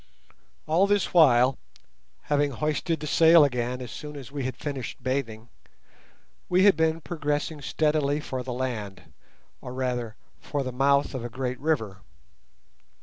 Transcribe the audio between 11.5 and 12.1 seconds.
river.